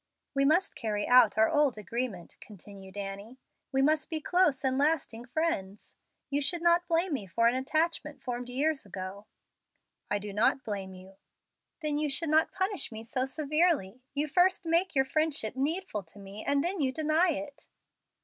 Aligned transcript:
"We 0.33 0.45
must 0.45 0.73
carry 0.73 1.07
out 1.07 1.37
our 1.37 1.47
old 1.47 1.77
agreement," 1.77 2.35
continued 2.41 2.97
Annie. 2.97 3.37
"We 3.71 3.83
must 3.83 4.09
be 4.09 4.19
close 4.19 4.63
and 4.63 4.75
lasting 4.79 5.25
friends. 5.25 5.93
You 6.31 6.41
should 6.41 6.63
not 6.63 6.87
blame 6.87 7.13
me 7.13 7.27
for 7.27 7.45
an 7.47 7.53
attachment 7.53 8.19
formed 8.19 8.49
years 8.49 8.83
ago." 8.83 9.27
"I 10.09 10.17
do 10.17 10.33
not 10.33 10.63
blame 10.63 10.95
you." 10.95 11.17
"Then 11.83 11.99
you 11.99 12.09
should 12.09 12.29
not 12.29 12.51
punish 12.51 12.91
me 12.91 13.03
so 13.03 13.27
severely. 13.27 14.01
You 14.15 14.27
first 14.27 14.65
make 14.65 14.95
your 14.95 15.05
friendship 15.05 15.55
needful 15.55 16.01
to 16.01 16.17
me, 16.17 16.43
and 16.43 16.63
then 16.63 16.81
you 16.81 16.91
deny 16.91 17.29
it." 17.33 17.67